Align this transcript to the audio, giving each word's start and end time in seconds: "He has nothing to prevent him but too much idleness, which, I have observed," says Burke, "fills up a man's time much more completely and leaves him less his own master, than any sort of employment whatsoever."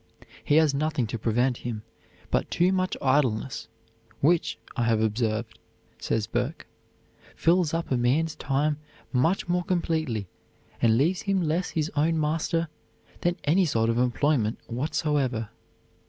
"He 0.43 0.55
has 0.55 0.73
nothing 0.73 1.05
to 1.05 1.19
prevent 1.19 1.57
him 1.57 1.83
but 2.31 2.49
too 2.49 2.71
much 2.71 2.97
idleness, 3.03 3.67
which, 4.19 4.57
I 4.75 4.85
have 4.85 4.99
observed," 4.99 5.59
says 5.99 6.25
Burke, 6.25 6.65
"fills 7.35 7.71
up 7.71 7.91
a 7.91 7.97
man's 7.97 8.33
time 8.35 8.77
much 9.13 9.47
more 9.47 9.63
completely 9.63 10.27
and 10.81 10.97
leaves 10.97 11.21
him 11.21 11.43
less 11.43 11.69
his 11.69 11.91
own 11.95 12.19
master, 12.19 12.67
than 13.19 13.37
any 13.43 13.65
sort 13.67 13.91
of 13.91 13.99
employment 13.99 14.57
whatsoever." 14.65 15.49